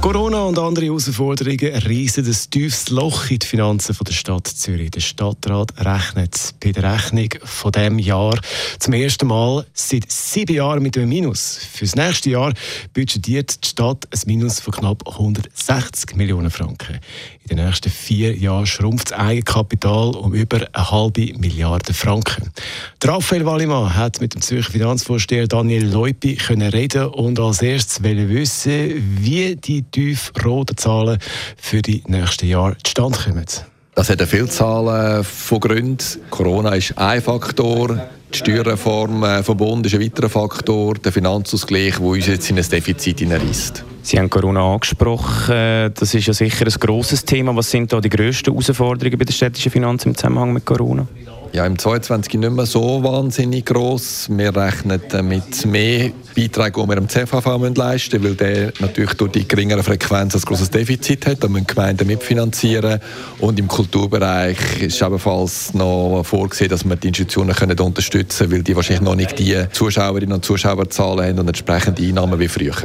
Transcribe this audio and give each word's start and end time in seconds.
Corona 0.00 0.44
und 0.44 0.58
andere 0.58 0.86
Herausforderungen 0.86 1.74
reissen 1.74 2.24
ein 2.24 2.36
tiefes 2.50 2.88
Loch 2.88 3.30
in 3.30 3.38
die 3.38 3.46
Finanzen 3.46 3.94
der 4.02 4.12
Stadt 4.14 4.46
Zürich. 4.46 4.90
Der 4.92 5.00
Stadtrat 5.00 5.74
rechnet 5.76 6.54
bei 6.58 6.72
der 6.72 6.94
Rechnung 6.94 7.28
von 7.44 7.70
diesem 7.70 7.98
Jahr 7.98 8.40
zum 8.78 8.94
ersten 8.94 9.26
Mal 9.26 9.66
seit 9.74 10.10
sieben 10.10 10.56
Jahren 10.56 10.82
mit 10.82 10.96
einem 10.96 11.10
Minus. 11.10 11.58
Für 11.70 11.84
das 11.84 11.96
nächste 11.96 12.30
Jahr 12.30 12.54
budgetiert 12.94 13.62
die 13.62 13.68
Stadt 13.68 14.08
ein 14.10 14.20
Minus 14.24 14.60
von 14.60 14.72
knapp 14.72 15.06
160 15.06 16.16
Millionen 16.16 16.50
Franken. 16.50 16.98
In 17.50 17.56
den 17.56 17.66
nächsten 17.66 17.90
vier 17.90 18.36
Jahren 18.36 18.64
schrumpft 18.64 19.10
das 19.10 19.18
Eigenkapital 19.18 20.14
um 20.14 20.32
über 20.32 20.66
eine 20.72 20.90
halbe 20.90 21.32
Milliarde 21.36 21.92
Franken. 21.92 22.50
Raphael 23.02 23.44
Wallimann 23.44 23.94
hat 23.94 24.20
mit 24.20 24.34
dem 24.34 24.40
Zürcher 24.40 24.70
Finanzvorsteher 24.70 25.48
Daniel 25.48 25.84
Leupi 25.84 26.38
reden 26.48 27.06
und 27.06 27.38
als 27.40 27.60
erstes 27.60 28.02
wissen, 28.02 29.18
wie 29.20 29.56
die 29.56 29.89
tiefroten 29.90 30.76
Zahlen 30.76 31.18
für 31.56 31.82
die 31.82 32.02
nächsten 32.06 32.46
Jahre 32.46 32.76
zustande 32.82 33.18
kommen. 33.18 33.46
Das 33.94 34.08
hat 34.08 34.20
eine 34.20 34.26
Vielzahl 34.26 35.24
von 35.24 35.60
Gründen. 35.60 35.98
Corona 36.30 36.74
ist 36.74 36.96
ein 36.96 37.20
Faktor. 37.20 38.08
Die 38.32 38.38
Steuerreform 38.38 39.24
äh, 39.24 39.42
vom 39.42 39.56
Bund 39.56 39.84
ist 39.86 39.94
ein 39.94 40.00
weiterer 40.00 40.28
Faktor. 40.28 40.94
Der 40.94 41.10
Finanzausgleich, 41.10 41.96
der 41.96 42.06
uns 42.06 42.26
jetzt 42.28 42.48
in 42.48 42.58
ein 42.58 42.68
Defizit 42.68 43.18
hineinreißt. 43.18 43.84
Sie 44.02 44.18
haben 44.18 44.30
Corona 44.30 44.72
angesprochen. 44.72 45.92
Das 45.94 46.14
ist 46.14 46.26
ja 46.26 46.32
sicher 46.32 46.64
ein 46.64 46.72
grosses 46.78 47.24
Thema. 47.24 47.54
Was 47.56 47.70
sind 47.70 47.92
da 47.92 48.00
die 48.00 48.08
grössten 48.08 48.52
Herausforderungen 48.52 49.18
bei 49.18 49.24
der 49.24 49.32
städtischen 49.32 49.72
Finanz 49.72 50.06
im 50.06 50.14
Zusammenhang 50.14 50.52
mit 50.52 50.64
Corona? 50.64 51.06
Ja, 51.52 51.66
im 51.66 51.76
22 51.76 52.34
nicht 52.34 52.52
mehr 52.52 52.64
so 52.64 53.02
wahnsinnig 53.02 53.66
groß. 53.66 54.28
Wir 54.30 54.54
rechnen 54.54 55.00
mit 55.22 55.66
mehr 55.66 56.12
Beiträgen, 56.36 56.82
die 56.82 56.88
wir 56.88 56.94
dem 56.94 57.08
CVV 57.08 57.74
leisten 57.74 58.22
müssen, 58.22 58.24
weil 58.24 58.34
der 58.36 58.72
natürlich 58.78 59.14
durch 59.14 59.32
die 59.32 59.48
geringere 59.48 59.82
Frequenz 59.82 60.36
ein 60.36 60.40
grosses 60.42 60.70
Defizit 60.70 61.26
hat. 61.26 61.42
Da 61.42 61.48
müssen 61.48 61.66
Gemeinden 61.66 62.06
mitfinanzieren. 62.06 63.00
Und 63.40 63.58
im 63.58 63.66
Kulturbereich 63.66 64.80
ist 64.80 65.02
ebenfalls 65.02 65.74
noch 65.74 66.22
vorgesehen, 66.22 66.70
dass 66.70 66.84
wir 66.84 66.94
die 66.94 67.08
Institutionen 67.08 67.54
können 67.56 67.78
unterstützen 67.80 68.44
können, 68.44 68.52
weil 68.52 68.62
die 68.62 68.76
wahrscheinlich 68.76 69.02
noch 69.02 69.16
nicht 69.16 69.36
die 69.40 69.64
Zuschauerinnen 69.72 70.34
und 70.34 70.44
Zuschauerzahlen 70.44 71.30
haben 71.30 71.38
und 71.40 71.48
entsprechende 71.48 72.00
Einnahmen 72.00 72.38
wie 72.38 72.48
früher 72.48 72.76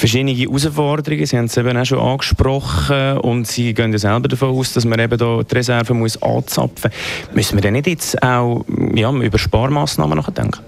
verschiedene 0.00 0.32
Herausforderungen. 0.32 1.26
Sie 1.26 1.36
haben 1.36 1.44
es 1.44 1.56
eben 1.56 1.76
auch 1.76 1.84
schon 1.84 2.00
angesprochen 2.00 3.18
und 3.18 3.46
Sie 3.46 3.74
gehen 3.74 3.92
ja 3.92 3.98
selber 3.98 4.28
davon 4.28 4.56
aus, 4.56 4.72
dass 4.72 4.84
man 4.84 4.98
eben 4.98 5.18
da 5.18 5.42
die 5.42 5.54
Reserve 5.54 5.94
muss 5.94 6.20
anzapfen 6.22 6.90
muss. 6.90 7.34
Müssen 7.34 7.56
wir 7.56 7.62
denn 7.62 7.74
nicht 7.74 7.86
jetzt 7.86 8.22
auch 8.22 8.64
ja, 8.94 9.12
über 9.12 9.38
Sparmaßnahmen 9.38 10.16
nachdenken? 10.16 10.60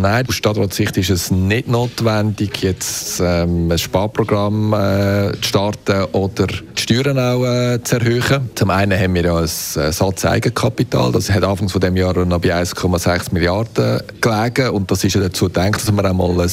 Nein, 0.00 0.24
aus 0.26 0.34
Stadtratssicht 0.34 0.96
ist 0.96 1.10
es 1.10 1.30
nicht 1.30 1.68
notwendig, 1.68 2.62
jetzt 2.62 3.20
ähm, 3.22 3.70
ein 3.70 3.76
Sparprogramm 3.76 4.72
äh, 4.72 5.32
zu 5.42 5.48
starten 5.48 6.04
oder 6.12 6.46
die 6.46 6.80
Steuern 6.80 7.18
auch 7.18 7.44
äh, 7.44 7.82
zu 7.82 7.96
erhöhen. 7.96 8.48
Zum 8.54 8.70
einen 8.70 8.98
haben 8.98 9.12
wir 9.12 9.24
ja 9.24 9.36
ein 9.36 9.46
Satz 9.46 10.24
Eigenkapital, 10.24 11.12
das 11.12 11.30
hat 11.30 11.44
Anfang 11.44 11.68
von 11.68 11.82
dem 11.82 11.98
Jahr 11.98 12.24
noch 12.24 12.40
bei 12.40 12.54
1,6 12.54 13.34
Milliarden 13.34 14.00
gelegen. 14.22 14.70
Und 14.70 14.90
das 14.90 15.04
ist 15.04 15.16
ja 15.16 15.20
dazu 15.20 15.46
gedacht, 15.46 15.74
dass 15.74 15.92
man 15.92 16.06
einmal 16.06 16.40
ein 16.40 16.50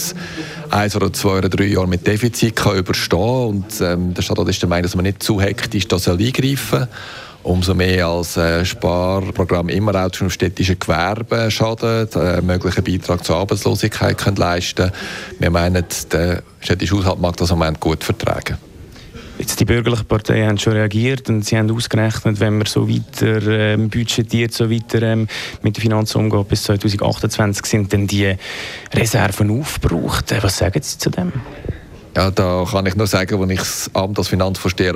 eins 0.70 0.96
oder 0.98 1.14
zwei 1.14 1.38
oder 1.38 1.48
drei 1.48 1.68
Jahre 1.68 1.88
mit 1.88 2.06
Defizit 2.06 2.54
kann 2.54 2.76
überstehen 2.76 3.48
und 3.48 3.80
ähm, 3.80 4.14
der 4.14 4.24
Stadtrat 4.24 4.50
ist 4.50 4.62
der 4.62 4.68
Meinung, 4.68 4.84
dass 4.84 4.96
man 4.96 5.04
nicht 5.04 5.24
zu 5.24 5.40
hektisch 5.40 5.88
da 5.88 5.98
soll 5.98 6.20
eingreifen 6.20 6.80
soll 6.80 6.88
umso 7.48 7.74
mehr 7.74 8.08
als 8.08 8.38
äh, 8.38 8.66
Sparprogramm 8.66 9.70
immer 9.70 9.96
auch 9.96 10.12
zum 10.12 10.30
städtischen 10.30 10.78
Gewerbe 10.80 11.50
schadet, 11.50 12.16
äh, 12.16 12.42
möglichen 12.42 12.84
Beitrag 12.84 13.24
zur 13.24 13.38
Arbeitslosigkeit 13.38 14.18
können 14.18 14.36
leisten 14.36 14.92
Wir 15.40 15.50
meinen, 15.50 15.86
der 16.12 16.44
städtische 16.60 16.96
Haushalt 16.98 17.20
mag 17.20 17.38
das 17.38 17.52
im 17.52 17.60
Moment 17.60 17.80
gut 17.80 18.04
vertragen. 18.04 18.58
Jetzt 19.40 19.60
die 19.60 19.66
bürgerlichen 19.66 20.06
Parteien 20.06 20.50
haben 20.50 20.58
schon 20.58 20.74
reagiert 20.74 21.30
und 21.30 21.46
sie 21.46 21.58
haben 21.58 21.70
ausgerechnet, 21.72 22.40
wenn 22.40 22.58
man 22.58 22.66
so 22.66 22.90
weiter 22.90 23.42
ähm, 23.48 23.88
budgetiert, 23.90 24.52
so 24.52 24.70
weiter 24.70 25.04
ähm, 25.04 25.28
mit 25.62 25.78
den 25.78 25.82
Finanzen 25.82 26.18
umgeht 26.18 26.48
bis 26.48 26.64
2028, 26.64 27.66
sind 27.66 27.94
dann 27.94 28.08
die 28.08 28.36
Reserven 28.94 29.60
aufgebraucht. 29.62 30.32
Äh, 30.32 30.42
was 30.42 30.58
sagen 30.58 30.82
Sie 30.82 30.98
zu 30.98 31.12
dem? 31.12 31.32
Ja, 32.16 32.32
da 32.32 32.66
kann 32.70 32.88
ich 32.88 32.96
nur 32.96 33.06
sagen, 33.06 33.40
als 33.40 33.52
ich 33.52 33.60
das 33.60 33.92
Amt 33.94 34.18
als 34.18 34.28
Finanzvorsteher 34.28 34.96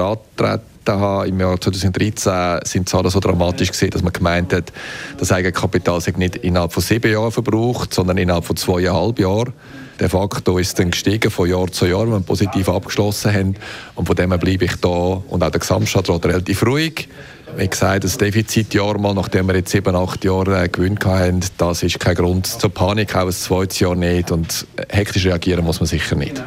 antrete, 0.82 1.00
habe, 1.00 1.28
im 1.28 1.40
Jahr 1.40 1.60
2013 1.60 2.60
sind 2.64 2.88
die 2.88 2.92
Zahlen 2.92 3.10
so 3.10 3.20
dramatisch 3.20 3.72
gesehen, 3.72 3.92
dass 3.92 4.02
man 4.02 4.14
gemeint 4.14 4.54
hat, 4.54 4.72
das 5.18 5.32
Eigenkapital 5.32 6.02
sei 6.02 6.14
nicht 6.18 6.38
innerhalb 6.38 6.74
von 6.74 6.84
sieben 6.84 7.12
Jahren 7.12 7.32
verbraucht, 7.32 7.94
sondern 7.94 8.18
innerhalb 8.18 8.46
von 8.46 8.56
zweieinhalb 8.56 9.20
Jahren. 9.20 9.54
Der 10.00 10.10
Faktor 10.10 10.60
ist 10.60 10.80
dann 10.80 10.92
gestiegen 10.92 11.30
von 11.30 11.48
Jahr 11.48 11.72
zu 11.72 11.86
Jahr, 11.86 12.04
wenn 12.04 12.14
wir 12.14 12.20
positiv 12.22 12.70
abgeschlossen 12.70 13.34
haben. 13.34 13.56
Und 13.96 14.08
von 14.08 14.16
dem 14.16 14.30
bleibe 14.30 14.66
ich 14.66 14.76
da 14.78 14.88
und 14.88 15.44
auch 15.44 15.52
der 15.52 15.60
Gesamtstadtrat 15.60 16.26
relativ 16.26 16.66
ruhig. 16.66 17.08
Wie 17.56 17.68
gesagt, 17.68 18.06
das 18.06 18.18
Defizitjahr 18.18 18.98
mal, 18.98 19.14
nachdem 19.14 19.48
wir 19.48 19.56
jetzt 19.56 19.72
sieben, 19.72 19.96
acht 19.96 20.24
Jahre 20.24 20.64
äh, 20.64 20.70
Gewinn 20.70 20.98
hatten, 21.04 21.42
das 21.58 21.84
ist 21.84 22.00
kein 22.00 22.16
Grund 22.16 22.48
zur 22.48 22.74
Panik, 22.74 23.14
auch 23.16 23.26
ein 23.26 23.32
zweites 23.32 23.80
Jahr 23.80 23.96
nicht. 23.96 24.32
Und 24.32 24.66
hektisch 24.90 25.26
reagieren 25.26 25.66
muss 25.66 25.82
man 25.82 25.88
sicher 25.88 26.16
nicht. 26.16 26.42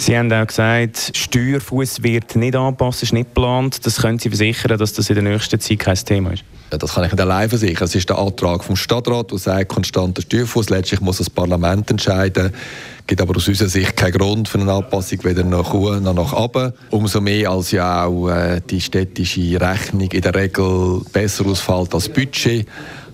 Sie 0.00 0.16
haben 0.16 0.32
auch 0.32 0.46
gesagt, 0.46 1.10
Steuerfuß 1.14 2.04
wird 2.04 2.36
nicht 2.36 2.54
anpassen, 2.54 3.02
ist 3.02 3.12
nicht 3.12 3.34
geplant. 3.34 3.84
Das 3.84 4.00
können 4.00 4.18
Sie 4.20 4.28
versichern, 4.28 4.78
dass 4.78 4.92
das 4.92 5.10
in 5.10 5.16
der 5.16 5.24
nächsten 5.24 5.58
Zeit 5.58 5.80
kein 5.80 5.96
Thema 5.96 6.32
ist? 6.32 6.44
Das 6.70 6.94
kann 6.94 7.04
ich 7.04 7.12
nicht 7.12 7.20
allein 7.20 7.48
versichern. 7.48 7.84
Es 7.84 7.94
ist 7.94 8.08
der 8.08 8.16
Antrag 8.16 8.62
vom 8.62 8.76
Stadtrat, 8.76 9.32
der 9.32 9.38
sagt, 9.38 9.68
konstanter 9.68 10.22
Steuerfuß. 10.22 10.70
Letztlich 10.70 11.00
muss 11.00 11.18
das 11.18 11.28
Parlament 11.28 11.90
entscheiden. 11.90 12.52
Es 13.00 13.06
gibt 13.08 13.20
aber 13.20 13.36
aus 13.36 13.48
unserer 13.48 13.68
Sicht 13.68 13.96
keinen 13.96 14.12
Grund 14.12 14.48
für 14.48 14.60
eine 14.60 14.72
Anpassung, 14.72 15.18
weder 15.24 15.42
nach 15.42 15.74
oben 15.74 16.04
noch 16.04 16.14
nach 16.14 16.32
oben. 16.32 16.72
Umso 16.90 17.20
mehr, 17.20 17.50
als 17.50 17.72
ja 17.72 18.04
auch 18.04 18.28
äh, 18.28 18.60
die 18.60 18.80
städtische 18.80 19.60
Rechnung 19.60 20.10
in 20.12 20.20
der 20.20 20.34
Regel 20.34 21.02
besser 21.12 21.44
ausfällt 21.46 21.92
als 21.94 22.08
Budget 22.08 22.68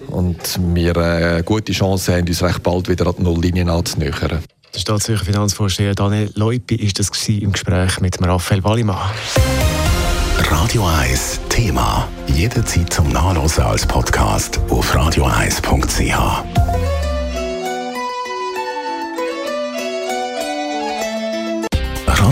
und 0.09 0.61
wir 0.75 0.97
eine 0.97 1.39
äh, 1.39 1.43
gute 1.45 1.72
Chance 1.72 2.15
haben, 2.15 2.28
uns 2.28 2.43
recht 2.43 2.62
bald 2.62 2.89
wieder 2.89 3.06
an 3.06 3.15
die 3.19 3.22
Nulllinie 3.22 3.71
anzunähern. 3.72 4.41
Der 4.75 4.81
Staatssicher 4.81 5.25
Finanzvorsteher 5.25 5.95
Daniel 5.95 6.33
Leupi 6.35 6.75
ist 6.75 6.99
das 6.99 7.11
im 7.29 7.53
Gespräch 7.53 8.01
mit 8.01 8.21
Raphael 8.21 8.65
Wallimann. 8.65 9.09
Radio 10.51 10.85
1 10.85 11.39
Thema. 11.49 12.09
Jederzeit 12.27 12.93
zum 12.93 13.09
Nachlesen 13.11 13.63
als 13.63 13.87
Podcast 13.87 14.59
auf 14.71 14.93
radio1.ch. 14.93 16.74